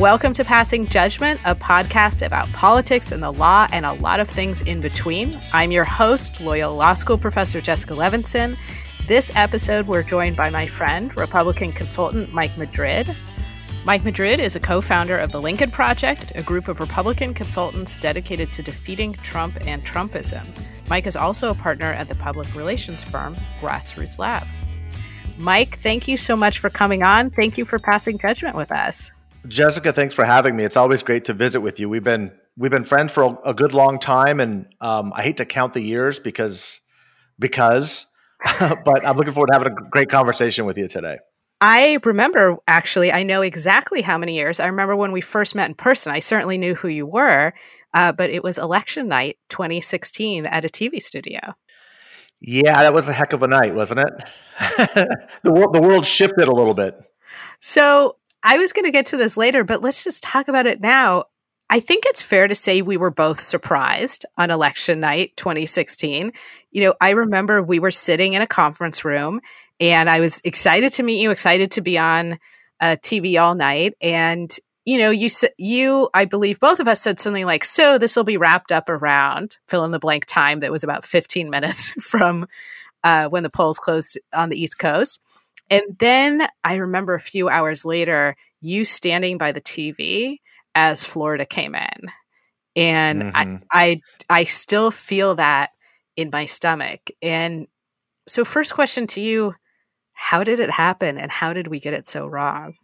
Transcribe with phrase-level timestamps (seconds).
[0.00, 4.28] Welcome to Passing Judgment, a podcast about politics and the law and a lot of
[4.28, 5.40] things in between.
[5.54, 8.58] I'm your host, Loyola Law School professor Jessica Levinson.
[9.06, 13.08] This episode, we're joined by my friend, Republican consultant Mike Madrid.
[13.86, 17.96] Mike Madrid is a co founder of the Lincoln Project, a group of Republican consultants
[17.96, 20.44] dedicated to defeating Trump and Trumpism.
[20.90, 24.46] Mike is also a partner at the public relations firm Grassroots Lab.
[25.38, 27.30] Mike, thank you so much for coming on.
[27.30, 29.10] Thank you for passing judgment with us.
[29.48, 30.64] Jessica, thanks for having me.
[30.64, 31.88] It's always great to visit with you.
[31.88, 35.44] We've been we've been friends for a, good long time, and um, I hate to
[35.44, 36.80] count the years because
[37.38, 38.06] because,
[38.60, 41.18] but I'm looking forward to having a great conversation with you today.
[41.60, 44.60] I remember actually, I know exactly how many years.
[44.60, 46.12] I remember when we first met in person.
[46.12, 47.54] I certainly knew who you were,
[47.94, 51.54] uh, but it was election night 2016 at a TV studio.
[52.40, 54.12] Yeah, that was a heck of a night, wasn't it?
[55.42, 56.94] the world the world shifted a little bit.
[57.60, 60.80] So I was going to get to this later, but let's just talk about it
[60.80, 61.24] now.
[61.68, 66.32] I think it's fair to say we were both surprised on election night 2016.
[66.70, 69.40] You know, I remember we were sitting in a conference room
[69.80, 72.38] and I was excited to meet you, excited to be on
[72.80, 73.94] uh, TV all night.
[74.00, 74.54] And,
[74.84, 78.22] you know, you, you, I believe both of us said something like, so this will
[78.22, 82.46] be wrapped up around fill in the blank time that was about 15 minutes from
[83.02, 85.20] uh, when the polls closed on the East Coast.
[85.70, 90.38] And then I remember a few hours later, you standing by the TV
[90.74, 92.10] as Florida came in.
[92.76, 93.56] And mm-hmm.
[93.70, 94.00] I,
[94.30, 95.70] I I still feel that
[96.16, 97.10] in my stomach.
[97.22, 97.66] And
[98.28, 99.54] so first question to you,
[100.12, 102.74] how did it happen and how did we get it so wrong?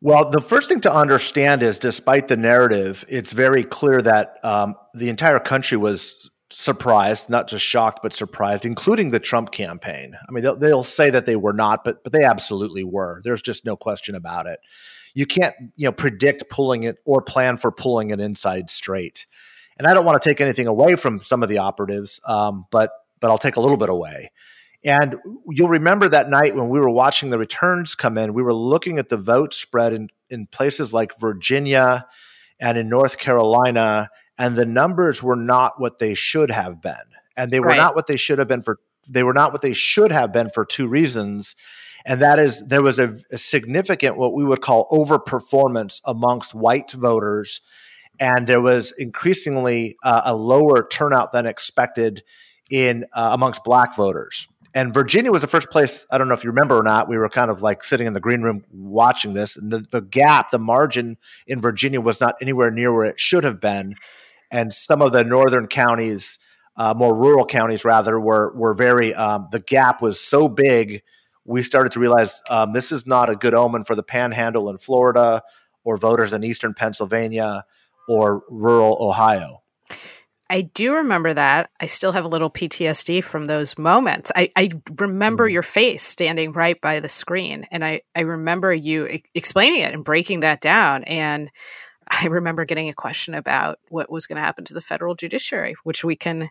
[0.00, 4.74] Well, the first thing to understand is despite the narrative, it's very clear that um,
[4.94, 10.16] the entire country was surprised, not just shocked, but surprised, including the Trump campaign.
[10.16, 13.20] I mean, they'll, they'll, say that they were not, but but they absolutely were.
[13.24, 14.60] There's just no question about it.
[15.14, 19.26] You can't you know predict pulling it or plan for pulling it inside straight.
[19.78, 22.90] And I don't want to take anything away from some of the operatives, um, but
[23.20, 24.30] but I'll take a little bit away.
[24.84, 25.16] And
[25.50, 28.98] you'll remember that night when we were watching the returns come in, we were looking
[28.98, 32.06] at the vote spread in, in places like Virginia
[32.60, 36.94] and in North Carolina and the numbers were not what they should have been
[37.36, 37.76] and they were right.
[37.76, 40.50] not what they should have been for they were not what they should have been
[40.50, 41.54] for two reasons
[42.04, 46.90] and that is there was a, a significant what we would call overperformance amongst white
[46.92, 47.60] voters
[48.18, 52.22] and there was increasingly uh, a lower turnout than expected
[52.70, 56.06] in uh, amongst black voters and Virginia was the first place.
[56.10, 57.08] I don't know if you remember or not.
[57.08, 60.02] We were kind of like sitting in the green room watching this, and the, the
[60.02, 63.94] gap, the margin in Virginia was not anywhere near where it should have been
[64.50, 66.38] and some of the northern counties,
[66.76, 69.14] uh, more rural counties rather, were were very.
[69.14, 71.02] Um, the gap was so big,
[71.44, 74.78] we started to realize um, this is not a good omen for the Panhandle in
[74.78, 75.42] Florida,
[75.84, 77.64] or voters in eastern Pennsylvania,
[78.08, 79.62] or rural Ohio.
[80.48, 81.70] I do remember that.
[81.80, 84.30] I still have a little PTSD from those moments.
[84.36, 85.52] I, I remember mm.
[85.52, 89.92] your face standing right by the screen, and I, I remember you I- explaining it
[89.92, 91.02] and breaking that down.
[91.04, 91.50] And
[92.08, 95.74] I remember getting a question about what was going to happen to the federal judiciary,
[95.82, 96.50] which we can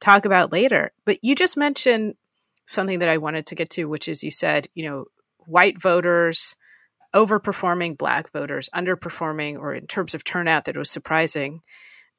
[0.00, 0.92] talk about later.
[1.04, 2.14] But you just mentioned
[2.66, 5.04] something that I wanted to get to, which is you said, you know,
[5.46, 6.56] white voters
[7.14, 11.62] overperforming black voters, underperforming, or in terms of turnout, that was surprising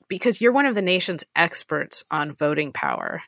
[0.07, 3.21] because you're one of the nation's experts on voting power.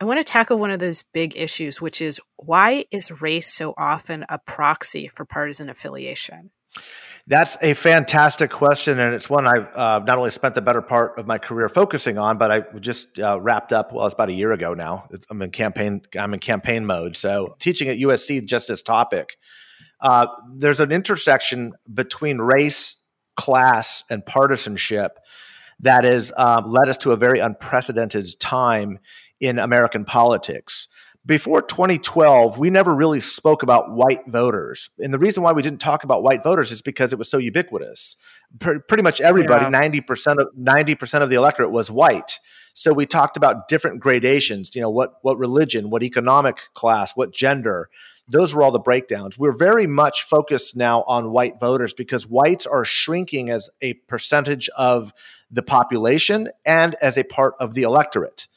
[0.00, 3.74] I want to tackle one of those big issues, which is why is race so
[3.76, 6.50] often a proxy for partisan affiliation?
[7.28, 11.18] That's a fantastic question, and it's one I've uh, not only spent the better part
[11.18, 13.92] of my career focusing on, but I just uh, wrapped up.
[13.92, 15.06] Well, it's about a year ago now.
[15.30, 16.00] I'm in campaign.
[16.18, 17.18] I'm in campaign mode.
[17.18, 19.36] So teaching at USC just as topic.
[20.00, 22.96] Uh, there's an intersection between race,
[23.36, 25.18] class, and partisanship
[25.80, 29.00] that has uh, led us to a very unprecedented time
[29.38, 30.88] in American politics
[31.28, 34.88] before 2012, we never really spoke about white voters.
[34.98, 37.36] And the reason why we didn't talk about white voters is because it was so
[37.36, 38.16] ubiquitous.
[38.58, 39.78] P- pretty much everybody, yeah.
[39.78, 42.40] 90% of 90% of the electorate was white.
[42.72, 47.30] So we talked about different gradations, you know, what what religion, what economic class, what
[47.30, 47.90] gender.
[48.30, 49.36] Those were all the breakdowns.
[49.36, 54.70] We're very much focused now on white voters because whites are shrinking as a percentage
[54.78, 55.12] of
[55.50, 58.48] the population and as a part of the electorate.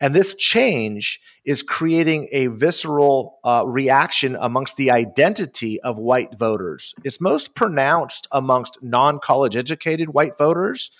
[0.00, 6.94] And this change is creating a visceral uh, reaction amongst the identity of white voters.
[7.04, 10.92] It's most pronounced amongst non college educated white voters,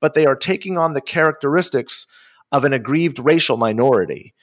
[0.00, 2.06] but they are taking on the characteristics
[2.50, 4.34] of an aggrieved racial minority.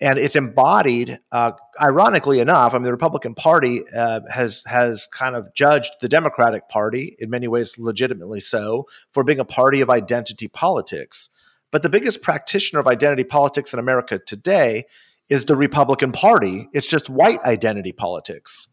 [0.00, 1.18] and it's embodied.
[1.32, 6.08] Uh, ironically enough, I mean, the Republican Party uh, has has kind of judged the
[6.08, 11.30] Democratic Party in many ways, legitimately so, for being a party of identity politics.
[11.70, 14.84] But the biggest practitioner of identity politics in America today
[15.28, 16.68] is the Republican Party.
[16.72, 18.68] It's just white identity politics.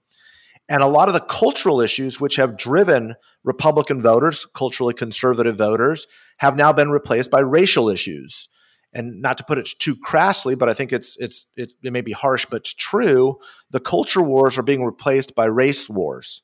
[0.69, 6.07] And a lot of the cultural issues which have driven Republican voters, culturally conservative voters,
[6.38, 8.50] have now been replaced by racial issues
[8.95, 12.01] and not to put it too crassly, but I think it's it's it, it may
[12.01, 13.38] be harsh, but it's true.
[13.69, 16.42] The culture wars are being replaced by race wars.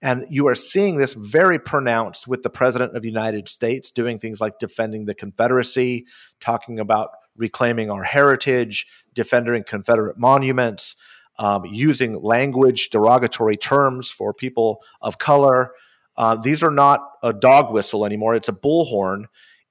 [0.00, 4.18] And you are seeing this very pronounced with the president of the United States doing
[4.18, 6.06] things like defending the Confederacy,
[6.40, 10.96] talking about reclaiming our heritage, defending Confederate monuments,
[11.38, 15.72] um, using language, derogatory terms for people of color.
[16.16, 19.24] Uh, these are not a dog whistle anymore, it's a bullhorn.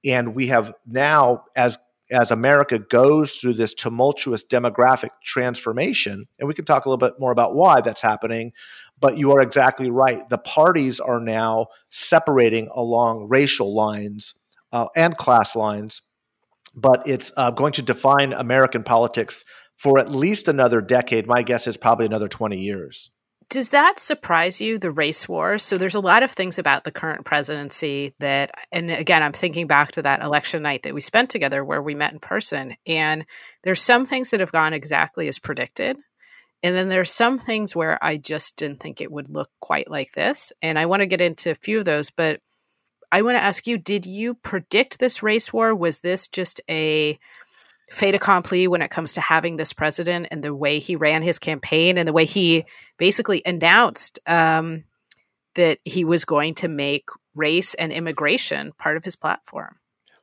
[0.04, 1.78] And we have now, as
[2.10, 7.20] as America goes through this tumultuous demographic transformation, and we can talk a little bit
[7.20, 8.52] more about why that's happening,
[9.00, 10.28] but you are exactly right.
[10.28, 14.34] The parties are now separating along racial lines
[14.72, 16.02] uh, and class lines,
[16.74, 19.44] but it's uh, going to define American politics
[19.76, 21.26] for at least another decade.
[21.26, 23.10] My guess is probably another 20 years.
[23.50, 25.56] Does that surprise you, the race war?
[25.56, 29.66] So there's a lot of things about the current presidency that, and again, I'm thinking
[29.66, 32.76] back to that election night that we spent together where we met in person.
[32.86, 33.24] And
[33.64, 35.96] there's some things that have gone exactly as predicted.
[36.62, 40.12] And then there's some things where I just didn't think it would look quite like
[40.12, 40.52] this.
[40.60, 42.40] And I want to get into a few of those, but
[43.12, 45.74] I want to ask you, did you predict this race war?
[45.74, 47.18] Was this just a
[47.90, 51.38] fait accompli when it comes to having this president and the way he ran his
[51.38, 52.64] campaign and the way he
[52.98, 54.84] basically announced um,
[55.54, 59.76] that he was going to make race and immigration part of his platform.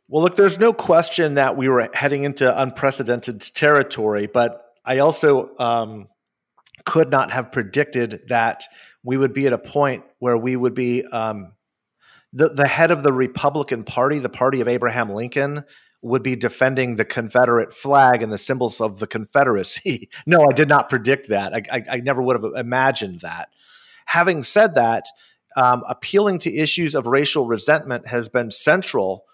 [0.07, 5.55] Well, look, there's no question that we were heading into unprecedented territory, but I also
[5.57, 6.07] um,
[6.85, 8.63] could not have predicted that
[9.03, 11.53] we would be at a point where we would be um,
[12.33, 15.63] the, the head of the Republican Party, the party of Abraham Lincoln,
[16.01, 20.09] would be defending the Confederate flag and the symbols of the Confederacy.
[20.27, 21.53] no, I did not predict that.
[21.53, 23.49] I, I, I, never would have imagined that.
[24.05, 25.05] Having said that,
[25.55, 29.25] um, appealing to issues of racial resentment has been central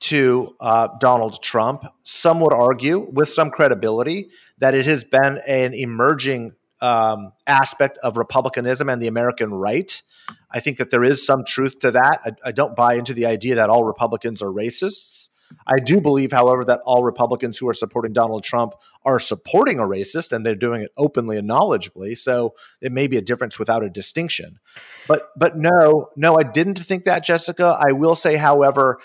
[0.00, 1.84] to uh, Donald Trump.
[2.02, 8.16] Some would argue, with some credibility, that it has been an emerging um, aspect of
[8.16, 10.02] republicanism and the American right.
[10.50, 12.20] I think that there is some truth to that.
[12.24, 15.28] I, I don't buy into the idea that all Republicans are racists.
[15.66, 18.74] I do believe, however, that all Republicans who are supporting Donald Trump
[19.04, 22.18] are supporting a racist and they're doing it openly and knowledgeably.
[22.18, 24.58] So it may be a difference without a distinction.
[25.06, 27.78] But but no, no, I didn't think that, Jessica.
[27.80, 28.98] I will say, however,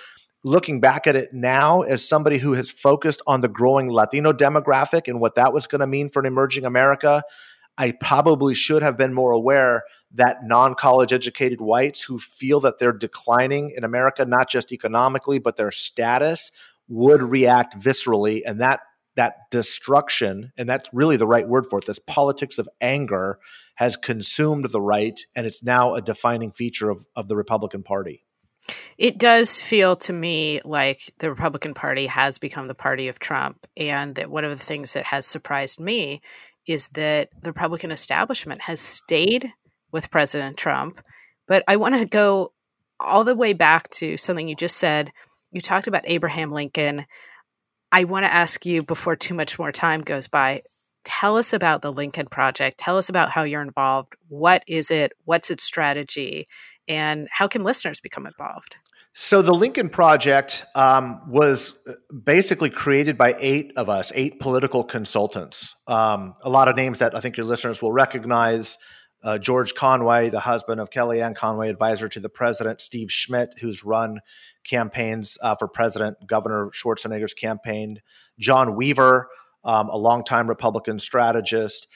[0.43, 5.07] looking back at it now as somebody who has focused on the growing Latino demographic
[5.07, 7.23] and what that was going to mean for an emerging America,
[7.81, 9.81] I probably should have been more aware
[10.13, 15.39] that non college educated whites who feel that they're declining in America, not just economically,
[15.39, 16.51] but their status,
[16.87, 18.43] would react viscerally.
[18.45, 18.81] And that
[19.15, 23.39] that destruction, and that's really the right word for it, this politics of anger
[23.75, 28.23] has consumed the right, and it's now a defining feature of, of the Republican Party.
[28.99, 33.65] It does feel to me like the Republican Party has become the party of Trump,
[33.75, 36.21] and that one of the things that has surprised me
[36.67, 39.51] is that the Republican establishment has stayed
[39.91, 41.01] with President Trump.
[41.47, 42.53] But I want to go
[42.99, 45.11] all the way back to something you just said.
[45.51, 47.05] You talked about Abraham Lincoln.
[47.91, 50.61] I want to ask you before too much more time goes by
[51.03, 52.77] tell us about the Lincoln Project.
[52.77, 54.15] Tell us about how you're involved.
[54.27, 55.13] What is it?
[55.25, 56.47] What's its strategy?
[56.87, 58.75] And how can listeners become involved?
[59.13, 61.77] So, the Lincoln Project um, was
[62.23, 65.75] basically created by eight of us, eight political consultants.
[65.85, 68.77] Um, a lot of names that I think your listeners will recognize
[69.23, 73.83] uh, George Conway, the husband of Kellyanne Conway, advisor to the president, Steve Schmidt, who's
[73.83, 74.19] run
[74.63, 77.99] campaigns uh, for president, Governor Schwarzenegger's campaign,
[78.39, 79.27] John Weaver,
[79.63, 81.87] um, a longtime Republican strategist,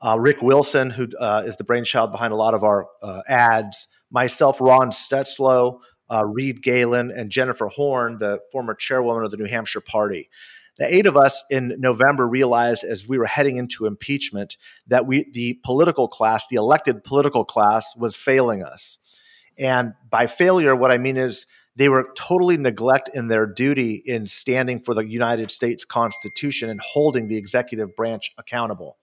[0.00, 3.86] uh, Rick Wilson, who uh, is the brainchild behind a lot of our uh, ads,
[4.10, 5.78] myself, Ron Steslow,
[6.12, 10.28] uh, Reed Galen, and Jennifer Horn, the former chairwoman of the New Hampshire Party.
[10.78, 15.30] The eight of us in November realized as we were heading into impeachment that we,
[15.32, 18.98] the political class, the elected political class, was failing us.
[19.58, 24.26] And by failure, what I mean is they were totally neglect in their duty in
[24.26, 28.98] standing for the United States Constitution and holding the executive branch accountable.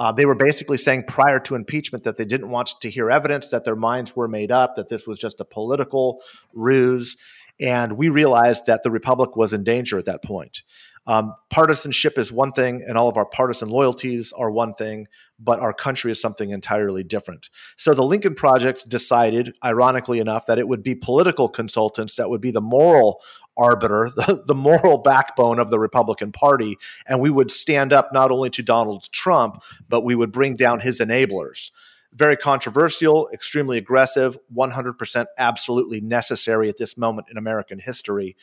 [0.00, 3.50] Uh, they were basically saying prior to impeachment that they didn't want to hear evidence,
[3.50, 6.22] that their minds were made up, that this was just a political
[6.54, 7.18] ruse.
[7.60, 10.62] And we realized that the Republic was in danger at that point.
[11.06, 15.06] Um, partisanship is one thing, and all of our partisan loyalties are one thing,
[15.38, 17.50] but our country is something entirely different.
[17.76, 22.40] So the Lincoln Project decided, ironically enough, that it would be political consultants that would
[22.40, 23.20] be the moral
[23.56, 26.76] arbiter, the, the moral backbone of the Republican Party,
[27.06, 30.80] and we would stand up not only to Donald Trump, but we would bring down
[30.80, 31.70] his enablers
[32.12, 38.36] very controversial, extremely aggressive, 100% absolutely necessary at this moment in American history.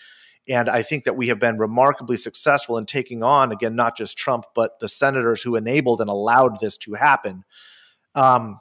[0.49, 4.17] And I think that we have been remarkably successful in taking on, again, not just
[4.17, 7.43] Trump, but the senators who enabled and allowed this to happen.
[8.15, 8.59] Um,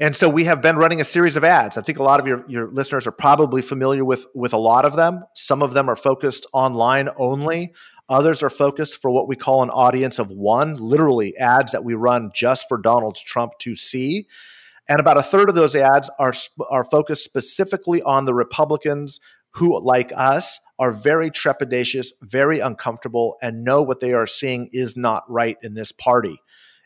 [0.00, 1.76] and so we have been running a series of ads.
[1.76, 4.84] I think a lot of your, your listeners are probably familiar with, with a lot
[4.84, 5.24] of them.
[5.34, 7.72] Some of them are focused online only.
[8.08, 11.94] Others are focused for what we call an audience of one, literally ads that we
[11.94, 14.26] run just for Donald Trump to see.
[14.88, 16.32] And about a third of those ads are,
[16.70, 23.64] are focused specifically on the Republicans who, like us, are very trepidatious, very uncomfortable, and
[23.64, 26.40] know what they are seeing is not right in this party.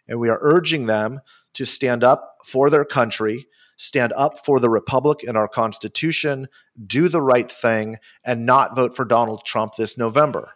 [0.09, 1.21] And we are urging them
[1.55, 3.47] to stand up for their country,
[3.77, 6.49] stand up for the Republic and our Constitution,
[6.87, 10.53] do the right thing, and not vote for Donald Trump this November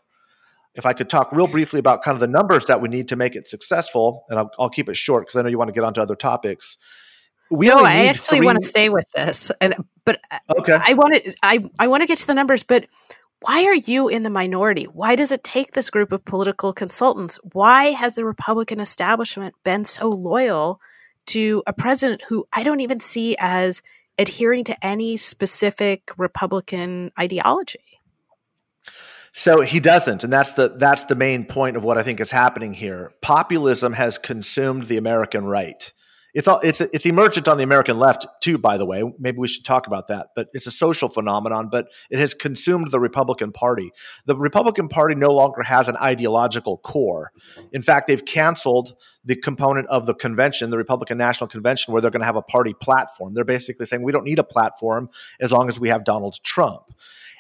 [0.77, 3.17] if I could talk real briefly about kind of the numbers that we need to
[3.17, 5.73] make it successful, and I'll, I'll keep it short because I know you want to
[5.73, 6.77] get onto other topics.
[7.51, 8.47] We no, I actually three...
[8.47, 9.75] want to stay with this, and
[10.05, 10.21] but
[10.59, 10.79] okay.
[10.81, 12.87] I want to I I want to get to the numbers, but
[13.41, 14.85] why are you in the minority?
[14.85, 17.39] Why does it take this group of political consultants?
[17.53, 20.81] Why has the Republican establishment been so loyal
[21.27, 23.83] to a president who I don't even see as
[24.19, 27.81] adhering to any specific Republican ideology?
[29.33, 32.31] So he doesn't, and that's the that's the main point of what I think is
[32.31, 33.13] happening here.
[33.21, 35.93] Populism has consumed the American right.
[36.37, 38.59] It's all it's it's emergent on the American left too.
[38.59, 40.29] By the way, maybe we should talk about that.
[40.37, 41.71] But it's a social phenomenon.
[41.71, 43.91] But it has consumed the Republican Party.
[44.27, 47.33] The Republican Party no longer has an ideological core.
[47.73, 52.11] In fact, they've canceled the component of the convention, the Republican National Convention, where they're
[52.11, 53.33] going to have a party platform.
[53.33, 55.09] They're basically saying we don't need a platform
[55.41, 56.93] as long as we have Donald Trump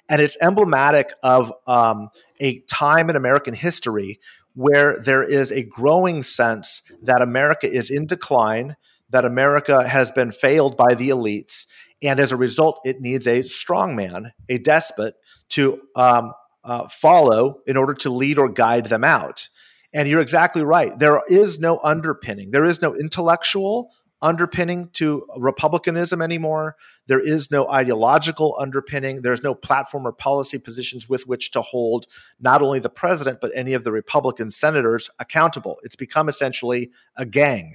[0.08, 2.10] and it's emblematic of um,
[2.40, 4.20] a time in American history
[4.56, 8.74] where there is a growing sense that America is in decline,
[9.10, 11.66] that America has been failed by the elites,
[12.02, 15.14] and as a result, it needs a strongman, a despot,
[15.50, 16.32] to um,
[16.64, 19.48] uh, follow in order to lead or guide them out.
[19.94, 20.98] And you're exactly right.
[20.98, 22.50] There is no underpinning.
[22.50, 23.90] There is no intellectual
[24.22, 26.76] underpinning to republicanism anymore.
[27.06, 29.22] There is no ideological underpinning.
[29.22, 32.06] There's no platform or policy positions with which to hold
[32.40, 35.78] not only the president, but any of the Republican senators accountable.
[35.82, 37.74] It's become essentially a gang.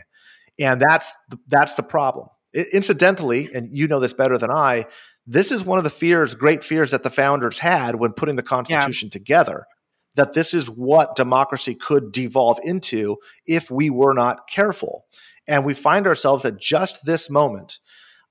[0.62, 2.27] And that's the, that's the problem.
[2.53, 4.86] It, incidentally, and you know this better than I,
[5.27, 8.44] this is one of the fears, great fears that the founders had when putting the
[8.44, 9.13] Constitution yeah.
[9.13, 9.65] together.
[10.15, 15.06] That this is what democracy could devolve into if we were not careful.
[15.48, 17.80] And we find ourselves at just this moment.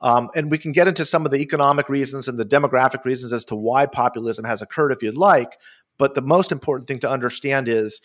[0.02, 3.32] Um, and we can get into some of the economic reasons and the demographic reasons
[3.32, 5.58] as to why populism has occurred if you'd like.
[5.98, 8.00] But the most important thing to understand is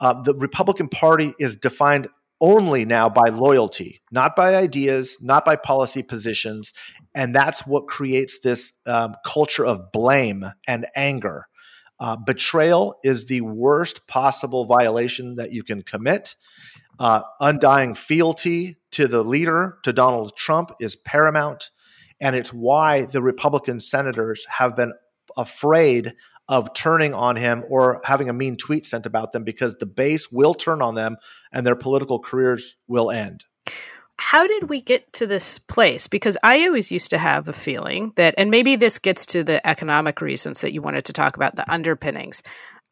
[0.00, 2.08] uh, the Republican Party is defined
[2.40, 6.72] only now by loyalty, not by ideas, not by policy positions.
[7.14, 11.46] And that's what creates this um, culture of blame and anger.
[12.00, 16.36] Uh, betrayal is the worst possible violation that you can commit.
[17.00, 21.70] Uh, undying fealty to the leader, to Donald Trump, is paramount.
[22.20, 24.92] And it's why the Republican senators have been
[25.36, 26.14] afraid
[26.48, 30.30] of turning on him or having a mean tweet sent about them because the base
[30.32, 31.16] will turn on them
[31.52, 33.44] and their political careers will end.
[34.20, 36.08] How did we get to this place?
[36.08, 39.64] Because I always used to have a feeling that, and maybe this gets to the
[39.66, 42.42] economic reasons that you wanted to talk about, the underpinnings.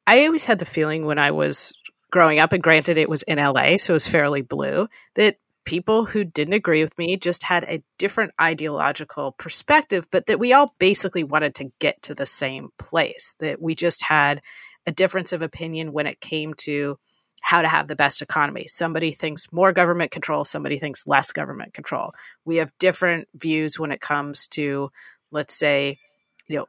[0.07, 1.75] I always had the feeling when I was
[2.13, 4.87] growing up, and granted it was in LA, so it was fairly blue,
[5.17, 10.39] that people who didn't agree with me just had a different ideological perspective, but that
[10.39, 14.41] we all basically wanted to get to the same place, that we just had
[14.87, 16.97] a difference of opinion when it came to
[17.43, 18.67] how to have the best economy.
[18.67, 22.13] Somebody thinks more government control, somebody thinks less government control.
[22.45, 24.91] We have different views when it comes to,
[25.31, 25.99] let's say,
[26.49, 26.67] you know,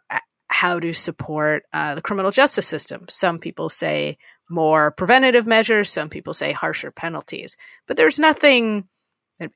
[0.49, 3.05] how to support uh, the criminal justice system.
[3.09, 4.17] Some people say,
[4.49, 5.91] more preventative measures.
[5.91, 7.55] Some people say harsher penalties,
[7.87, 8.87] but there's nothing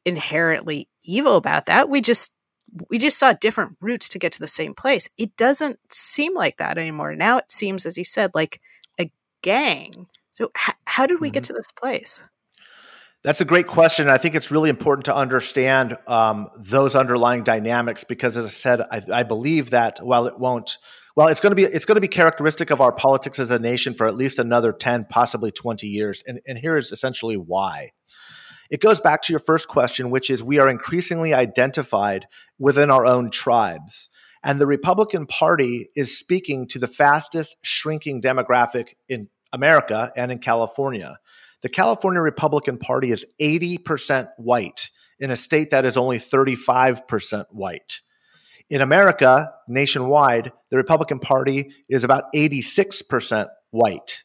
[0.06, 1.90] inherently evil about that.
[1.90, 2.36] We just
[2.90, 5.10] we just saw different routes to get to the same place.
[5.18, 7.16] It doesn't seem like that anymore.
[7.16, 8.62] Now it seems, as you said, like
[9.00, 10.08] a gang.
[10.32, 11.34] So h- how did we mm-hmm.
[11.34, 12.24] get to this place?
[13.24, 14.10] That's a great question.
[14.10, 18.82] I think it's really important to understand um, those underlying dynamics because, as I said,
[18.82, 20.78] I, I believe that while it won't
[21.16, 23.60] well, it's going to be it's going to be characteristic of our politics as a
[23.60, 26.24] nation for at least another 10, possibly 20 years.
[26.26, 27.92] And, and here is essentially why.
[28.70, 32.28] It goes back to your first question, which is we are increasingly identified
[32.58, 34.10] within our own tribes.
[34.44, 40.40] And the Republican Party is speaking to the fastest shrinking demographic in America and in
[40.40, 41.18] California.
[41.62, 44.90] The California Republican Party is 80% white
[45.20, 48.02] in a state that is only 35% white.
[48.72, 54.24] In America, nationwide, the Republican Party is about 86% white.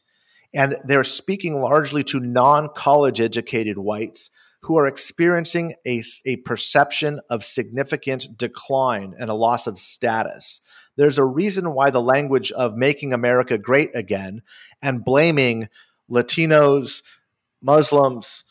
[0.55, 7.19] And they're speaking largely to non college educated whites who are experiencing a, a perception
[7.29, 10.61] of significant decline and a loss of status.
[10.95, 14.43] There's a reason why the language of making America great again
[14.81, 15.67] and blaming
[16.09, 17.03] Latinos,
[17.61, 18.45] Muslims,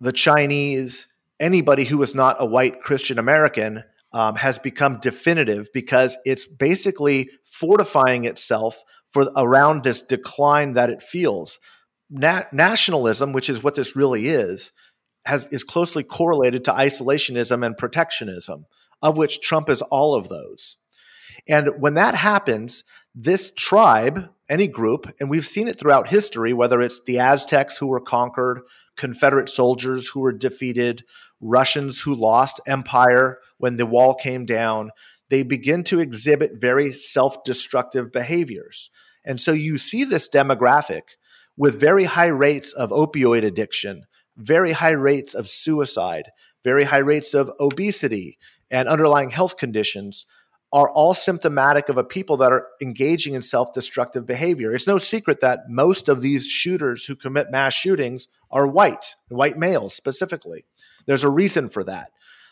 [0.00, 1.06] the Chinese,
[1.38, 7.30] anybody who is not a white Christian American um, has become definitive because it's basically
[7.44, 8.82] fortifying itself
[9.12, 11.58] for around this decline that it feels.
[12.10, 14.72] Na- nationalism, which is what this really is,
[15.24, 18.66] has is closely correlated to isolationism and protectionism,
[19.02, 20.76] of which Trump is all of those.
[21.48, 22.84] And when that happens,
[23.14, 27.86] this tribe, any group, and we've seen it throughout history, whether it's the Aztecs who
[27.86, 28.60] were conquered,
[28.96, 31.04] Confederate soldiers who were defeated,
[31.40, 34.90] Russians who lost empire when the wall came down,
[35.28, 38.90] they begin to exhibit very self destructive behaviors.
[39.24, 41.02] And so you see this demographic
[41.56, 44.04] with very high rates of opioid addiction,
[44.36, 46.30] very high rates of suicide,
[46.62, 48.38] very high rates of obesity
[48.70, 50.26] and underlying health conditions
[50.72, 54.74] are all symptomatic of a people that are engaging in self destructive behavior.
[54.74, 59.56] It's no secret that most of these shooters who commit mass shootings are white, white
[59.56, 60.64] males specifically.
[61.06, 62.10] There's a reason for that.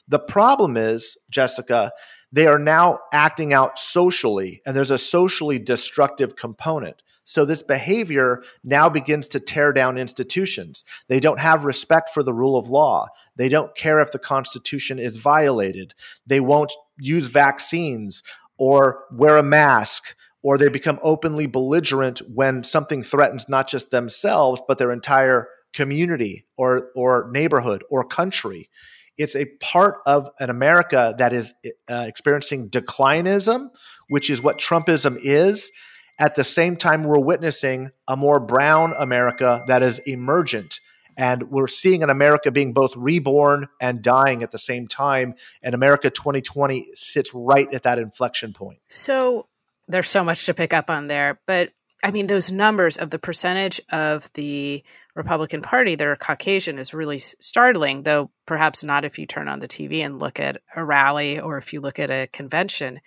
[0.08, 1.92] The problem is, Jessica,
[2.32, 7.02] they are now acting out socially, and there's a socially destructive component.
[7.24, 10.84] So this behavior now begins to tear down institutions.
[11.08, 13.08] They don't have respect for the rule of law.
[13.36, 15.94] They don't care if the Constitution is violated.
[16.26, 18.22] They won't use vaccines
[18.58, 24.60] or wear a mask, or they become openly belligerent when something threatens not just themselves,
[24.68, 28.70] but their entire community or or neighborhood or country.
[29.16, 31.54] It's a part of an America that is
[31.88, 33.70] uh, experiencing declinism,
[34.08, 35.70] which is what Trumpism is.
[36.18, 40.80] At the same time, we're witnessing a more brown America that is emergent.
[41.16, 45.34] And we're seeing an America being both reborn and dying at the same time.
[45.62, 48.78] And America 2020 sits right at that inflection point.
[48.88, 49.46] So
[49.86, 51.40] there's so much to pick up on there.
[51.46, 51.70] But
[52.04, 56.92] I mean, those numbers of the percentage of the Republican Party that are Caucasian is
[56.92, 60.84] really startling, though perhaps not if you turn on the TV and look at a
[60.84, 63.00] rally or if you look at a convention.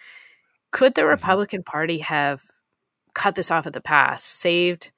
[0.72, 1.12] Could the mm-hmm.
[1.12, 2.42] Republican Party have
[3.14, 4.90] cut this off at the pass, saved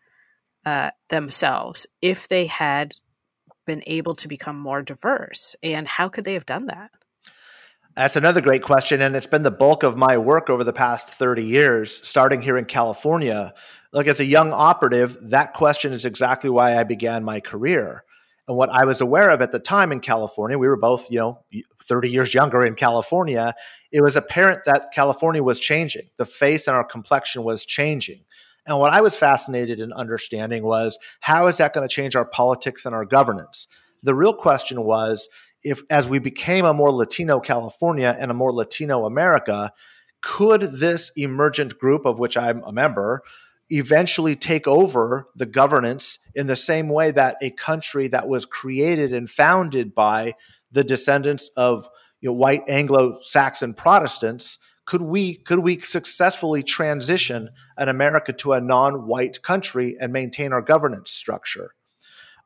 [0.65, 2.95] uh, themselves if they had
[3.67, 5.57] been able to become more diverse?
[5.61, 6.91] And how could they have done that?
[7.97, 9.01] That's another great question.
[9.01, 12.57] And it's been the bulk of my work over the past 30 years, starting here
[12.57, 13.53] in California,
[13.91, 18.03] Look, as a young operative, that question is exactly why I began my career.
[18.47, 21.19] And what I was aware of at the time in California, we were both, you
[21.19, 21.39] know,
[21.83, 23.53] 30 years younger in California,
[23.91, 26.09] it was apparent that California was changing.
[26.17, 28.21] The face and our complexion was changing.
[28.67, 32.25] And what I was fascinated in understanding was how is that going to change our
[32.25, 33.67] politics and our governance?
[34.03, 35.29] The real question was
[35.63, 39.71] if, as we became a more Latino California and a more Latino America,
[40.21, 43.23] could this emergent group of which I'm a member
[43.69, 49.13] eventually take over the governance in the same way that a country that was created
[49.13, 50.33] and founded by
[50.71, 51.87] the descendants of
[52.21, 58.61] you know, white Anglo-Saxon Protestants could we could we successfully transition an America to a
[58.61, 61.75] non-white country and maintain our governance structure?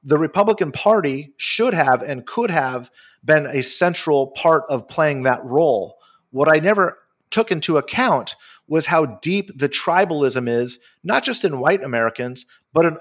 [0.03, 2.91] The Republican Party should have and could have
[3.23, 5.95] been a central part of playing that role.
[6.31, 6.97] What I never
[7.29, 8.35] took into account
[8.67, 12.97] was how deep the tribalism is, not just in white Americans, but in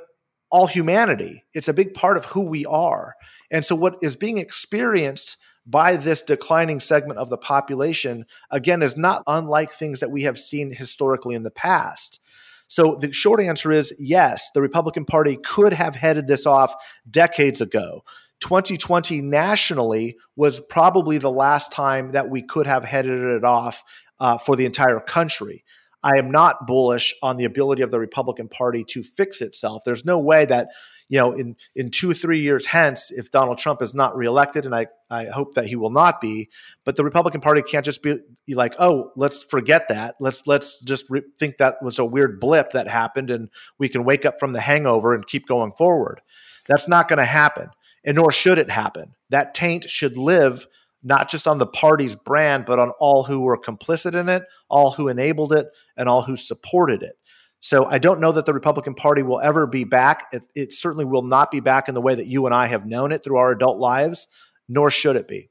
[0.51, 1.45] all humanity.
[1.55, 3.15] It's a big part of who we are.
[3.51, 8.97] And so, what is being experienced by this declining segment of the population, again, is
[8.97, 12.21] not unlike things that we have seen historically in the past.
[12.69, 16.75] So, the short answer is yes, the Republican Party could have headed this off
[17.11, 18.05] decades ago.
[18.41, 23.85] 2020 nationally was probably the last time that we could have headed it off
[24.23, 25.65] uh, for the entire country.
[26.05, 29.83] I am not bullish on the ability of the Republican Party to fix itself.
[29.85, 30.69] There's no way that
[31.09, 34.75] you know, in in two three years hence, if Donald Trump is not reelected, and
[34.75, 36.49] I I hope that he will not be,
[36.85, 40.15] but the Republican Party can't just be, be like, oh, let's forget that.
[40.21, 44.05] Let's let's just re- think that was a weird blip that happened, and we can
[44.05, 46.23] wake up from the hangover and keep going forward.
[46.67, 47.69] That's not going to happen,
[48.07, 49.15] and nor should it happen.
[49.29, 50.67] That taint should live
[51.03, 54.93] not just on the party's brand, but on all who were complicit in it, all
[54.93, 57.15] who enabled it, and all who supported it.
[57.61, 60.29] So I don't know that the Republican Party will ever be back.
[60.33, 62.87] It, it, certainly will not be back in the way that you and I have
[62.87, 64.27] known it through our adult lives,
[64.69, 65.49] nor should it be.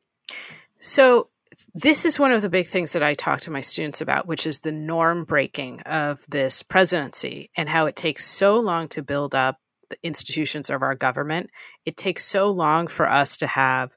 [0.79, 1.29] So
[1.73, 4.45] this is one of the big things that I talk to my students about, which
[4.45, 9.33] is the norm breaking of this presidency and how it takes so long to build
[9.33, 9.59] up
[9.89, 11.49] the institutions of our government.
[11.85, 13.95] It takes so long for us to have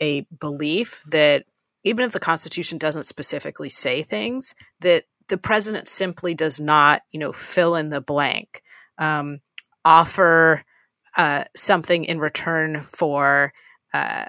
[0.00, 1.44] a belief that
[1.84, 7.20] even if the Constitution doesn't specifically say things, that the president simply does not, you
[7.20, 8.62] know, fill in the blank,
[8.98, 9.40] um,
[9.84, 10.64] offer
[11.16, 13.52] uh, something in return for.
[13.92, 14.26] Uh,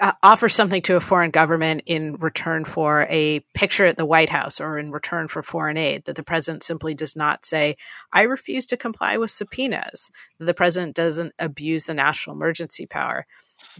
[0.00, 4.30] uh, offer something to a foreign government in return for a picture at the White
[4.30, 6.04] House or in return for foreign aid.
[6.04, 7.76] That the president simply does not say,
[8.12, 10.10] I refuse to comply with subpoenas.
[10.38, 13.26] That the president doesn't abuse the national emergency power.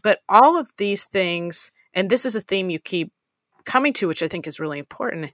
[0.02, 3.12] But all of these things, and this is a theme you keep
[3.64, 5.32] coming to, which I think is really important.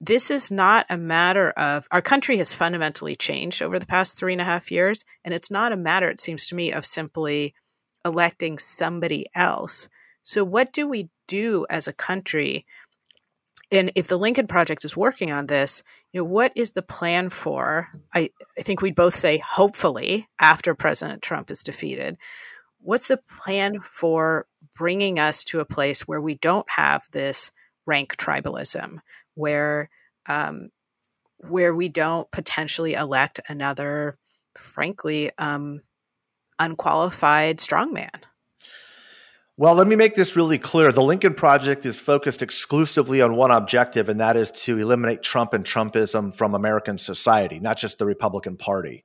[0.00, 4.32] This is not a matter of our country has fundamentally changed over the past three
[4.32, 5.04] and a half years.
[5.24, 7.54] And it's not a matter, it seems to me, of simply
[8.04, 9.88] electing somebody else.
[10.22, 12.66] So, what do we do as a country?
[13.72, 17.30] And if the Lincoln Project is working on this, you know, what is the plan
[17.30, 17.88] for?
[18.14, 22.16] I, I think we'd both say, hopefully, after President Trump is defeated,
[22.86, 24.46] what's the plan for
[24.76, 27.50] bringing us to a place where we don't have this
[27.84, 29.00] rank tribalism,
[29.34, 29.90] where
[30.28, 30.70] um,
[31.38, 34.14] where we don't potentially elect another,
[34.56, 35.82] frankly, um,
[36.58, 38.22] unqualified strongman?
[39.58, 40.92] Well, let me make this really clear.
[40.92, 45.54] The Lincoln Project is focused exclusively on one objective, and that is to eliminate Trump
[45.54, 49.04] and Trumpism from American society, not just the Republican Party.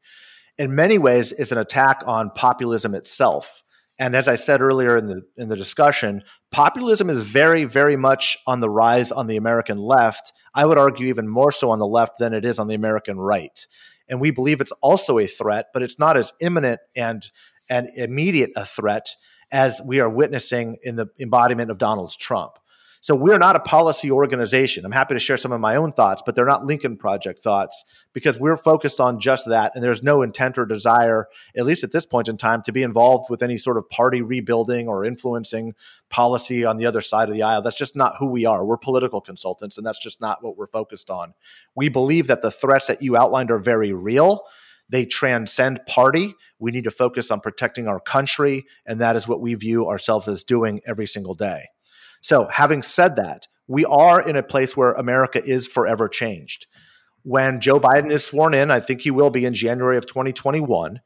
[0.58, 3.61] In many ways, it's an attack on populism itself.
[4.02, 8.36] And as I said earlier in the in the discussion, populism is very, very much
[8.48, 10.34] on the rise on the American left.
[10.56, 13.20] I would argue even more so on the left than it is on the American
[13.20, 13.68] right.
[14.10, 17.30] And we believe it's also a threat, but it's not as imminent and
[17.70, 19.06] and immediate a threat
[19.52, 22.54] as we are witnessing in the embodiment of Donald Trump.
[23.04, 24.86] So we're not a policy organization.
[24.86, 27.84] I'm happy to share some of my own thoughts, but they're not Lincoln Project thoughts
[28.14, 29.72] because we're focused on just that.
[29.74, 32.84] And there's no intent or desire, at least at this point in time, to be
[32.84, 35.74] involved with any sort of party rebuilding or influencing
[36.10, 37.64] policy on the other side of the aisle.
[37.64, 38.64] That's just not who we are.
[38.64, 41.34] We're political consultants, and that's just not what we're focused on.
[41.74, 44.44] We believe that the threats that you outlined are very real.
[44.90, 46.36] They transcend party.
[46.60, 50.28] We need to focus on protecting our country, and that is what we view ourselves
[50.28, 51.70] as doing every single day.
[52.22, 56.68] So, having said that, we are in a place where America is forever changed.
[57.24, 61.02] When Joe Biden is sworn in, I think he will be in January of 2021.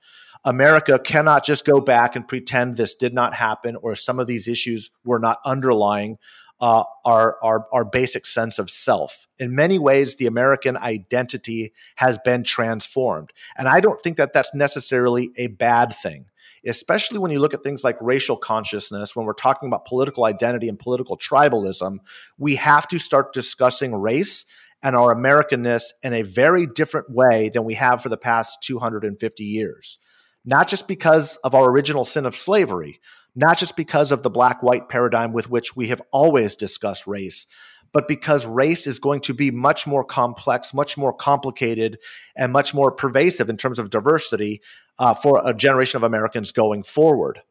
[0.46, 4.48] America cannot just go back and pretend this did not happen or some of these
[4.48, 6.18] issues were not underlying
[6.62, 9.28] uh, our, our, our basic sense of self.
[9.40, 13.32] In many ways, the American identity has been transformed.
[13.58, 16.28] And I don't think that that's necessarily a bad thing
[16.66, 20.68] especially when you look at things like racial consciousness, when we're talking about political identity
[20.68, 21.98] and political tribalism,
[22.38, 24.46] we have to start discussing race
[24.82, 29.44] and our Americanness in a very different way than we have for the past 250
[29.44, 30.00] years.
[30.44, 33.00] Not just because of our original sin of slavery,
[33.36, 37.48] not just because of the black white paradigm with which we have always discussed race,
[37.94, 41.98] but because race is going to be much more complex, much more complicated,
[42.36, 44.62] and much more pervasive in terms of diversity
[45.00, 47.42] uh, for a generation of Americans going forward.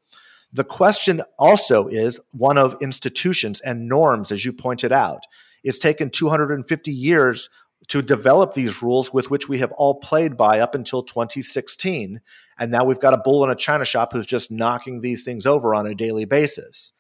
[0.53, 5.27] The question also is one of institutions and norms, as you pointed out.
[5.65, 7.51] It's taken 250 years
[7.89, 12.21] to develop these rules with which we have all played by up until 2016.
[12.59, 15.45] And now we've got a bull in a china shop who's just knocking these things
[15.45, 16.93] over on a daily basis.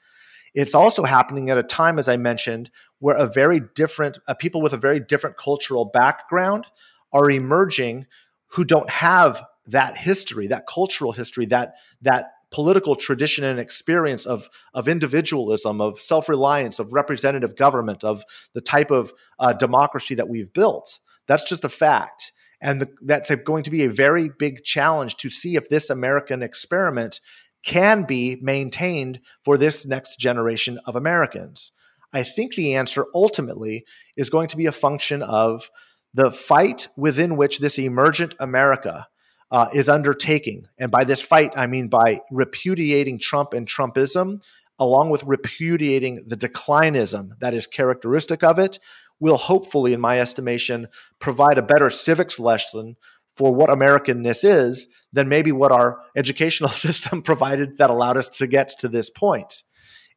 [0.54, 4.62] It's also happening at a time, as I mentioned, where a very different uh, people
[4.62, 6.66] with a very different cultural background
[7.12, 8.06] are emerging
[8.48, 14.48] who don't have that history, that cultural history, that that political tradition and experience of
[14.74, 20.28] of individualism, of self reliance, of representative government, of the type of uh, democracy that
[20.28, 21.00] we've built.
[21.26, 22.32] That's just a fact.
[22.60, 25.90] And the, that's a, going to be a very big challenge to see if this
[25.90, 27.20] American experiment
[27.64, 31.72] can be maintained for this next generation of Americans?
[32.12, 33.84] I think the answer ultimately
[34.16, 35.70] is going to be a function of
[36.12, 39.08] the fight within which this emergent America
[39.54, 40.66] uh, is undertaking.
[40.78, 44.40] And by this fight, I mean by repudiating Trump and Trumpism,
[44.80, 48.80] along with repudiating the declinism that is characteristic of it,
[49.20, 50.88] will hopefully, in my estimation,
[51.20, 52.96] provide a better civics lesson
[53.36, 58.48] for what Americanness is than maybe what our educational system provided that allowed us to
[58.48, 59.62] get to this point.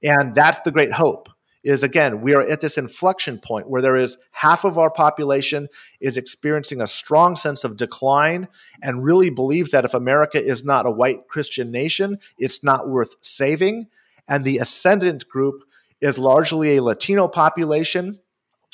[0.02, 1.30] And that's the great hope
[1.68, 5.68] is again, we are at this inflection point where there is half of our population
[6.00, 8.48] is experiencing a strong sense of decline
[8.82, 13.16] and really believes that if America is not a white Christian nation, it's not worth
[13.22, 13.88] saving.
[14.30, 15.66] And the ascendant group
[16.00, 18.20] is largely a Latino population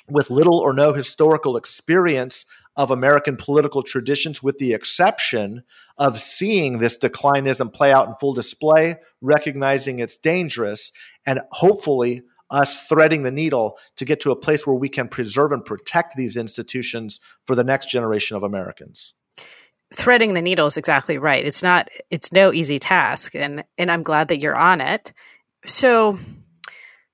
[0.07, 5.63] with little or no historical experience of American political traditions, with the exception
[5.97, 10.91] of seeing this declinism play out in full display, recognizing it's dangerous,
[11.25, 12.21] and hopefully
[12.53, 16.15] us threading the needle to get to a place where we can preserve and protect
[16.15, 19.13] these institutions for the next generation of Americans.
[19.93, 21.45] Threading the needle is exactly right.
[21.45, 25.13] It's not it's no easy task and and I'm glad that you're on it.
[25.65, 26.17] So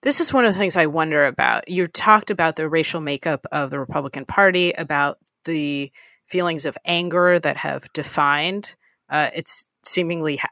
[0.02, 1.68] this is one of the things I wonder about.
[1.68, 5.92] You talked about the racial makeup of the Republican Party, about the
[6.28, 8.76] feelings of anger that have defined
[9.10, 10.50] uh, it's seemingly ha-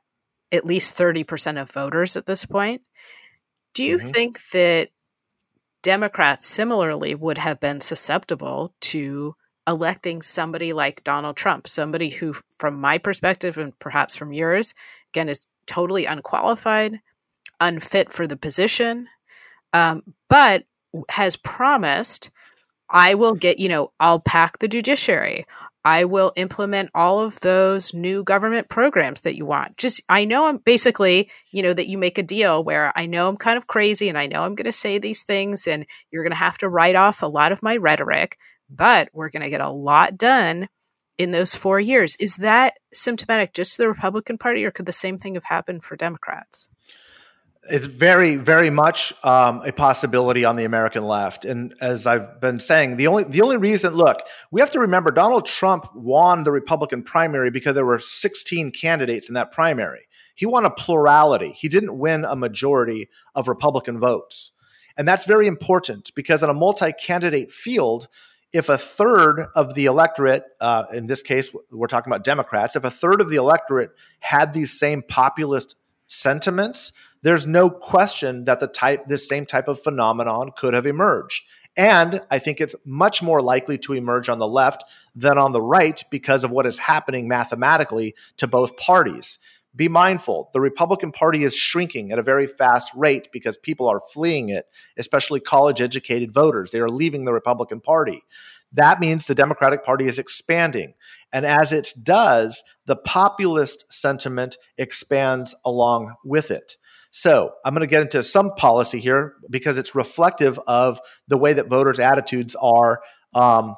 [0.52, 2.82] at least 30% of voters at this point.
[3.78, 4.08] Do you mm-hmm.
[4.08, 4.90] think that
[5.84, 9.36] Democrats similarly would have been susceptible to
[9.68, 14.74] electing somebody like Donald Trump, somebody who, from my perspective and perhaps from yours,
[15.14, 17.02] again, is totally unqualified,
[17.62, 19.10] unfit for the position,
[19.74, 20.64] um, but
[21.10, 22.32] has promised,
[22.90, 25.46] I will get, you know, I'll pack the judiciary.
[25.88, 29.78] I will implement all of those new government programs that you want.
[29.78, 33.30] Just, I know I'm basically, you know, that you make a deal where I know
[33.30, 36.24] I'm kind of crazy and I know I'm going to say these things and you're
[36.24, 38.38] going to have to write off a lot of my rhetoric,
[38.70, 40.68] but we're going to get a lot done
[41.18, 42.18] in those four years.
[42.18, 45.86] Is that symptomatic just to the Republican Party or could the same thing have happened
[45.86, 46.68] for Democrats?
[47.70, 52.60] It's very, very much um, a possibility on the American left, and as I've been
[52.60, 54.20] saying, the only the only reason, look,
[54.52, 59.28] we have to remember Donald Trump won the Republican primary because there were 16 candidates
[59.28, 60.08] in that primary.
[60.36, 61.52] He won a plurality.
[61.52, 64.52] He didn't win a majority of Republican votes,
[64.98, 68.08] and that's very important because in a multi-candidate field,
[68.54, 72.84] if a third of the electorate, uh, in this case, we're talking about Democrats, if
[72.84, 75.76] a third of the electorate had these same populist
[76.08, 81.44] sentiments, there's no question that the type this same type of phenomenon could have emerged.
[81.76, 84.84] And I think it's much more likely to emerge on the left
[85.16, 89.38] than on the right because of what is happening mathematically to both parties.
[89.76, 94.02] Be mindful, the Republican Party is shrinking at a very fast rate because people are
[94.12, 94.66] fleeing it,
[94.98, 96.72] especially college educated voters.
[96.72, 98.24] They are leaving the Republican Party.
[98.74, 100.94] That means the Democratic Party is expanding.
[101.32, 106.78] And as it does, the populist sentiment expands along with it.
[107.12, 111.54] So I'm going to get into some policy here because it's reflective of the way
[111.54, 113.02] that voters' attitudes are.
[113.34, 113.76] Um,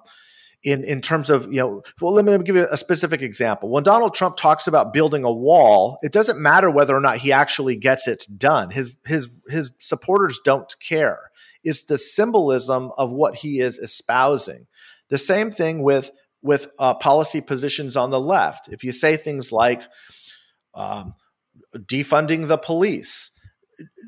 [0.61, 3.21] in, in terms of, you know, well, let me, let me give you a specific
[3.21, 3.69] example.
[3.69, 7.31] When Donald Trump talks about building a wall, it doesn't matter whether or not he
[7.31, 8.69] actually gets it done.
[8.69, 11.31] His, his, his supporters don't care.
[11.63, 14.67] It's the symbolism of what he is espousing.
[15.09, 18.69] The same thing with, with uh, policy positions on the left.
[18.69, 19.81] If you say things like,
[20.73, 21.13] um,
[21.75, 23.31] defunding the police.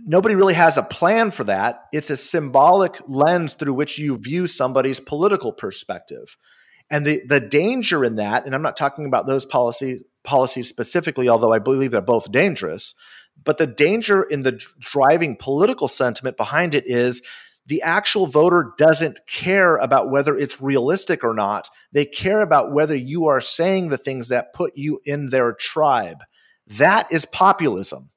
[0.05, 1.81] Nobody really has a plan for that.
[1.93, 6.37] It's a symbolic lens through which you view somebody's political perspective.
[6.89, 11.29] And the, the danger in that, and I'm not talking about those policy, policies specifically,
[11.29, 12.95] although I believe they're both dangerous,
[13.43, 17.21] but the danger in the driving political sentiment behind it is
[17.65, 21.69] the actual voter doesn't care about whether it's realistic or not.
[21.91, 26.17] They care about whether you are saying the things that put you in their tribe.
[26.67, 28.09] That is populism.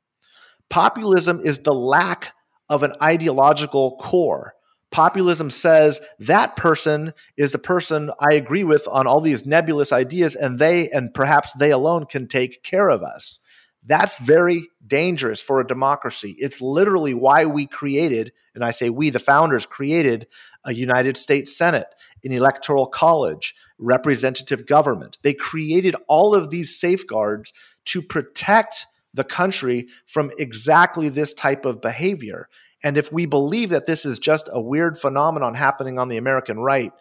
[0.70, 2.32] Populism is the lack
[2.68, 4.54] of an ideological core.
[4.90, 10.36] Populism says that person is the person I agree with on all these nebulous ideas,
[10.36, 13.40] and they and perhaps they alone can take care of us.
[13.84, 16.34] That's very dangerous for a democracy.
[16.38, 20.26] It's literally why we created, and I say we, the founders, created
[20.64, 21.86] a United States Senate,
[22.24, 25.18] an electoral college, representative government.
[25.22, 27.52] They created all of these safeguards
[27.86, 32.48] to protect the country from exactly this type of behavior.
[32.82, 36.58] And if we believe that this is just a weird phenomenon happening on the American
[36.58, 36.92] right,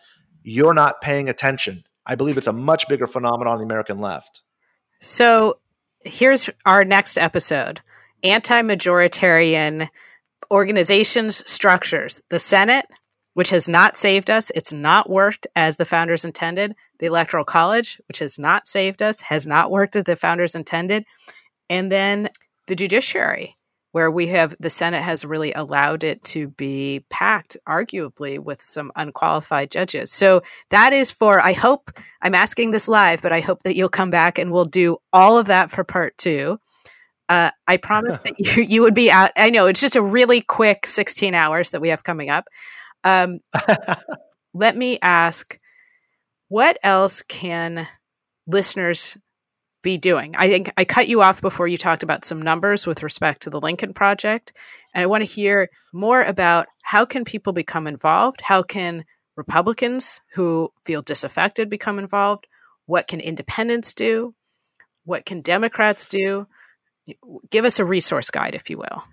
[0.44, 1.84] you're not paying attention.
[2.06, 4.42] I believe it's a much bigger phenomenon on the American left.
[5.00, 5.58] So
[6.06, 7.82] here's our next episode
[8.24, 9.90] anti majoritarian
[10.52, 12.86] organizations, structures, the Senate,
[13.34, 14.52] which has not saved us.
[14.52, 16.76] It's not worked as the founders intended.
[17.00, 21.06] The Electoral College, which has not saved us, has not worked as the founders intended.
[21.70, 22.30] And then
[22.68, 23.58] the judiciary,
[23.94, 28.92] where we have the Senate has really allowed it to be packed, arguably, with some
[28.96, 30.12] unqualified judges.
[30.12, 33.90] So that is for, I hope, I'm asking this live, but I hope that you'll
[33.90, 36.60] come back and we'll do all of that for part two.
[37.30, 39.30] Uh, I promise that you, you would be out.
[39.38, 42.46] I know it's just a really quick 16 hours that we have coming up.
[43.04, 43.42] Um,
[44.56, 45.60] let me ask
[46.48, 47.88] what else can
[48.48, 49.20] listeners
[49.84, 50.36] be doing?
[50.36, 53.52] I think I cut you off before you talked about some numbers with respect to
[53.52, 54.54] the Lincoln Project.
[54.94, 58.42] And I want to hear more about how can people become involved?
[58.42, 62.48] How can Republicans who feel disaffected become involved?
[62.88, 64.34] What can independents do?
[65.06, 66.48] What can Democrats do?
[67.52, 69.04] Give us a resource guide, if you will.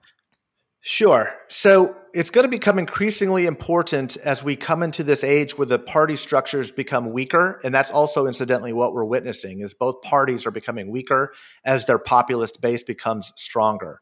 [0.82, 1.34] Sure.
[1.48, 5.78] So it's going to become increasingly important as we come into this age where the
[5.78, 7.60] party structures become weaker.
[7.62, 11.98] And that's also incidentally what we're witnessing is both parties are becoming weaker as their
[11.98, 14.00] populist base becomes stronger.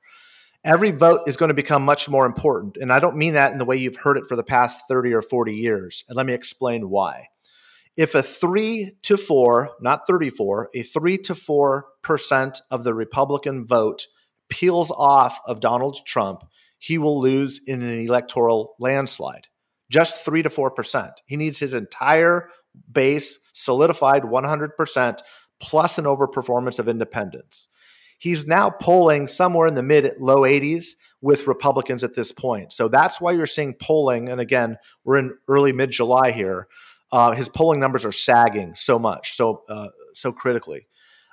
[0.65, 2.77] Every vote is going to become much more important.
[2.77, 5.15] And I don't mean that in the way you've heard it for the past 30
[5.15, 6.05] or 40 years.
[6.09, 7.29] And let me explain why.
[7.97, 13.67] If a three to four, not 34, a three to four percent of the Republican
[13.67, 14.07] vote
[14.49, 16.45] peels off of Donald Trump,
[16.79, 19.47] he will lose in an electoral landslide.
[19.91, 21.13] Just 3 to 4%.
[21.27, 22.51] He needs his entire
[22.93, 25.19] base solidified 100%
[25.61, 27.69] plus an overperformance of independents.
[28.19, 30.87] He's now polling somewhere in the mid low 80s
[31.21, 32.73] with Republicans at this point.
[32.73, 34.29] So that's why you're seeing polling.
[34.29, 36.69] And again, we're in early mid July here.
[37.13, 40.87] Uh, his polling numbers are sagging so much, so uh, so critically.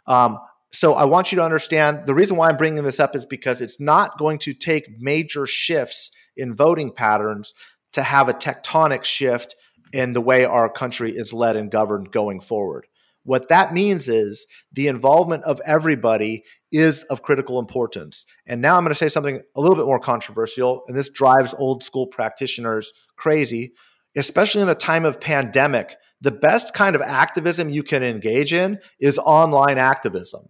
[0.07, 0.39] Um,
[0.71, 3.61] so I want you to understand the reason why I'm bringing this up is because
[3.61, 7.53] it's not going to take major shifts in voting patterns
[7.93, 9.55] to have a tectonic shift
[9.93, 12.87] in the way our country is led and governed going forward.
[13.23, 18.25] What that means is the involvement of everybody is of critical importance.
[18.45, 21.55] And now I'm going to say something a little bit more controversial, and this drives
[21.57, 23.73] old school practitioners crazy,
[24.17, 25.95] especially in a time of pandemic.
[26.21, 30.49] The best kind of activism you can engage in is online activism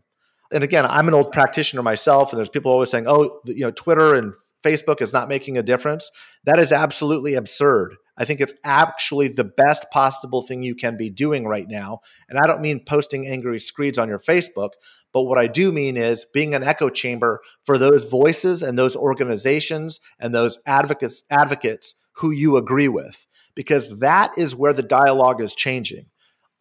[0.51, 3.71] and again, I'm an old practitioner myself, and there's people always saying, "Oh, you know,
[3.71, 6.11] Twitter and Facebook is not making a difference."
[6.45, 7.95] That is absolutely absurd.
[8.17, 11.99] I think it's actually the best possible thing you can be doing right now.
[12.29, 14.71] And I don't mean posting angry screeds on your Facebook,
[15.11, 18.95] but what I do mean is being an echo chamber for those voices and those
[18.95, 25.41] organizations and those advocates advocates who you agree with because that is where the dialogue
[25.41, 26.05] is changing.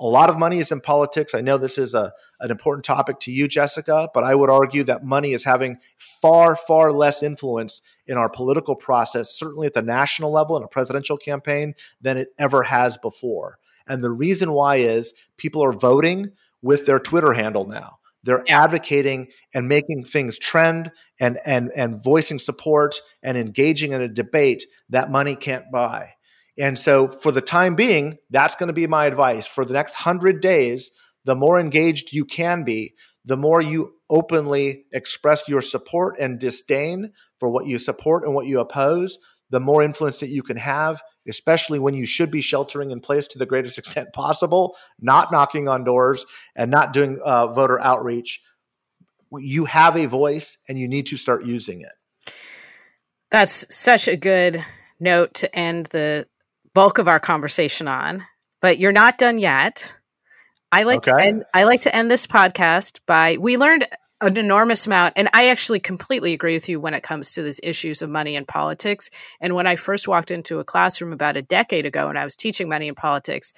[0.00, 1.34] A lot of money is in politics.
[1.34, 4.82] I know this is a, an important topic to you, Jessica, but I would argue
[4.84, 9.82] that money is having far, far less influence in our political process, certainly at the
[9.82, 13.58] national level in a presidential campaign, than it ever has before.
[13.86, 16.30] And the reason why is people are voting
[16.60, 17.98] with their Twitter handle now.
[18.24, 24.08] They're advocating and making things trend and, and, and voicing support and engaging in a
[24.08, 26.14] debate that money can't buy.
[26.58, 29.46] And so, for the time being, that's going to be my advice.
[29.46, 30.90] For the next 100 days,
[31.24, 37.12] the more engaged you can be, the more you openly express your support and disdain
[37.40, 39.18] for what you support and what you oppose,
[39.50, 43.26] the more influence that you can have, especially when you should be sheltering in place
[43.28, 48.40] to the greatest extent possible, not knocking on doors and not doing uh, voter outreach.
[49.36, 52.32] You have a voice and you need to start using it.
[53.30, 54.64] That's such a good
[55.00, 56.26] note to end the
[56.74, 58.24] bulk of our conversation on,
[58.60, 59.92] but you're not done yet.
[60.72, 61.12] I like okay.
[61.12, 63.86] to end, I like to end this podcast by we learned
[64.20, 67.60] an enormous amount and I actually completely agree with you when it comes to these
[67.62, 69.10] issues of money and politics.
[69.40, 72.34] And when I first walked into a classroom about a decade ago and I was
[72.34, 73.52] teaching money and politics,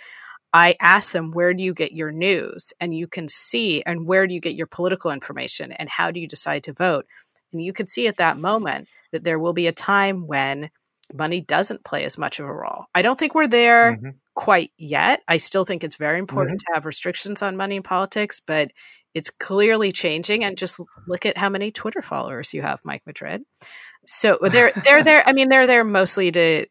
[0.53, 2.73] I asked them, where do you get your news?
[2.81, 5.73] And you can see, and where do you get your political information?
[5.73, 7.07] And how do you decide to vote?
[7.53, 10.71] And you could see at that moment that there will be a time when
[11.15, 12.85] money doesn't play as much of a role.
[12.95, 14.11] I don't think we're there mm-hmm.
[14.35, 15.23] quite yet.
[15.29, 16.73] I still think it's very important mm-hmm.
[16.73, 18.73] to have restrictions on money in politics, but
[19.15, 20.45] it's clearly changing.
[20.45, 23.43] And just look at how many Twitter followers you have, Mike Madrid.
[24.07, 25.23] So they're they're there.
[25.27, 26.67] I mean, they're there mostly to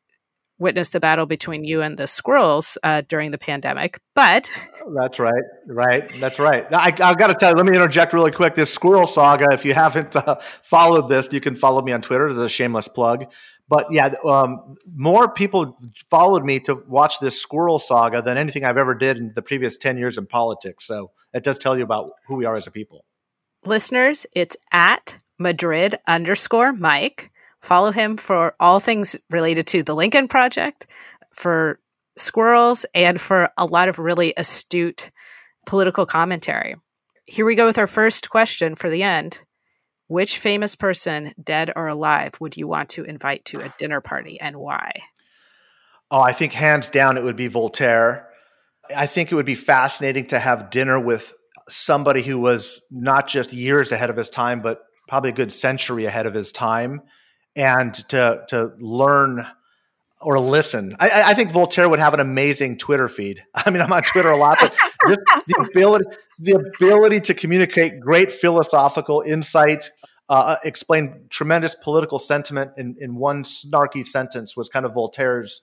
[0.58, 4.00] witness the battle between you and the squirrels uh, during the pandemic.
[4.14, 4.50] But
[4.96, 6.66] that's right, right, that's right.
[6.74, 7.56] I, have got to tell you.
[7.56, 8.56] Let me interject really quick.
[8.56, 9.48] This squirrel saga.
[9.52, 12.34] If you haven't uh, followed this, you can follow me on Twitter.
[12.34, 13.26] There's a shameless plug.
[13.68, 15.78] But yeah, um, more people
[16.10, 19.78] followed me to watch this squirrel saga than anything I've ever did in the previous
[19.78, 20.86] 10 years in politics.
[20.86, 23.06] So it does tell you about who we are as a people.
[23.66, 27.32] Listeners, it's at Madrid underscore Mike.
[27.66, 30.86] Follow him for all things related to the Lincoln Project,
[31.34, 31.80] for
[32.16, 35.10] squirrels and for a lot of really astute
[35.66, 36.76] political commentary.
[37.26, 39.42] Here we go with our first question for the end.
[40.06, 44.40] Which famous person, dead or alive, would you want to invite to a dinner party
[44.40, 44.92] and why?
[46.12, 48.28] Oh, I think hands down it would be Voltaire.
[48.96, 51.34] I think it would be fascinating to have dinner with
[51.68, 56.06] somebody who was not just years ahead of his time, but probably a good century
[56.06, 57.02] ahead of his time,
[57.56, 59.46] and to to learn
[60.22, 60.96] or listen.
[61.00, 63.44] I, I, think Voltaire would have an amazing Twitter feed.
[63.56, 64.74] I mean, I'm on Twitter a lot, but
[65.08, 66.06] the ability
[66.40, 69.90] the ability to communicate great philosophical insight,
[70.28, 75.62] uh, explain tremendous political sentiment in, in one snarky sentence was kind of Voltaire's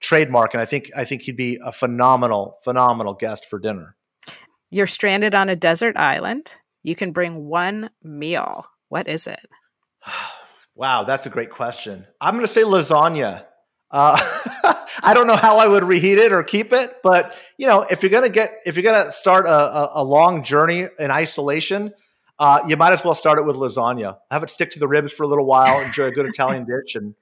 [0.00, 3.96] trademark, and I think I think he'd be a phenomenal phenomenal guest for dinner.
[4.70, 6.54] You're stranded on a desert island.
[6.82, 8.64] You can bring one meal.
[8.88, 9.46] What is it?
[10.74, 12.06] wow, that's a great question.
[12.20, 13.44] I'm going to say lasagna.
[13.90, 14.18] Uh,
[15.02, 18.02] I don't know how I would reheat it or keep it, but you know, if
[18.02, 21.92] you're gonna get if you're gonna start a, a, a long journey in isolation,
[22.38, 24.16] uh, you might as well start it with lasagna.
[24.30, 26.94] Have it stick to the ribs for a little while, enjoy a good Italian dish,
[26.94, 27.14] and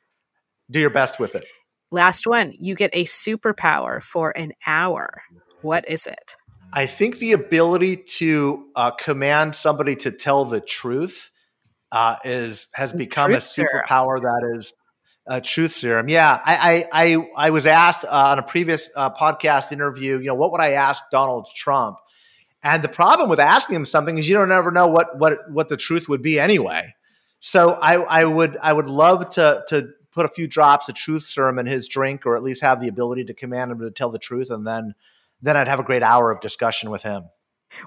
[0.71, 1.45] do your best with it.
[1.91, 5.23] Last one, you get a superpower for an hour.
[5.63, 6.37] What is it?
[6.73, 11.31] I think the ability to uh, command somebody to tell the truth
[11.93, 14.73] uh, is has become a superpower that is
[15.27, 16.09] a truth serum.
[16.09, 20.27] Yeah, I I I, I was asked uh, on a previous uh, podcast interview, you
[20.27, 21.99] know, what would I ask Donald Trump?
[22.63, 25.69] And the problem with asking him something is you don't ever know what what what
[25.69, 26.95] the truth would be anyway.
[27.41, 31.23] So I I would I would love to to put a few drops of truth
[31.23, 34.11] serum in his drink, or at least have the ability to command him to tell
[34.11, 34.95] the truth, and then
[35.43, 37.25] then I'd have a great hour of discussion with him.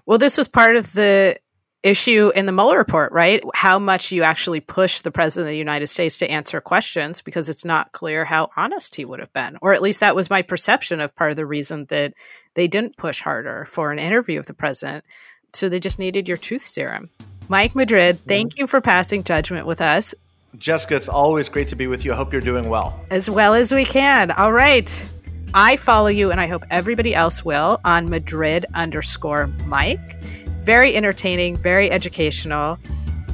[0.05, 1.37] Well, this was part of the
[1.83, 3.43] issue in the Mueller report, right?
[3.53, 7.49] How much you actually push the president of the United States to answer questions because
[7.49, 9.57] it's not clear how honest he would have been.
[9.61, 12.13] Or at least that was my perception of part of the reason that
[12.53, 15.03] they didn't push harder for an interview of the president.
[15.53, 17.09] So they just needed your truth serum.
[17.49, 18.61] Mike Madrid, thank mm-hmm.
[18.61, 20.15] you for passing judgment with us.
[20.57, 22.13] Jessica, it's always great to be with you.
[22.13, 22.99] I hope you're doing well.
[23.09, 24.31] As well as we can.
[24.31, 25.03] All right.
[25.55, 30.17] I follow you, and I hope everybody else will, on Madrid underscore Mike.
[30.63, 32.79] Very entertaining, very educational.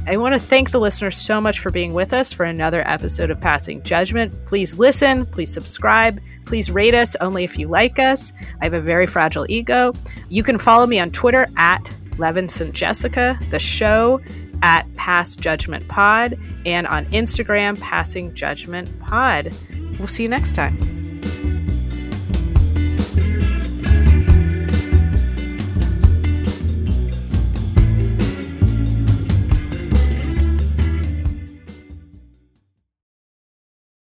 [0.08, 3.30] I want to thank the listeners so much for being with us for another episode
[3.30, 4.34] of Passing Judgment.
[4.48, 8.34] Please listen, please subscribe, please rate us only if you like us.
[8.60, 9.94] I have a very fragile ego.
[10.30, 11.84] You can follow me on Twitter at
[12.18, 14.20] Levinson Jessica, the show
[14.64, 19.56] at Pass Judgment Pod, and on Instagram, Passing Judgment Pod.
[20.00, 21.58] We'll see you next time.